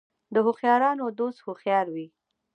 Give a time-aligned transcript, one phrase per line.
[0.33, 2.07] د هوښیارانو دوست هوښیار وي.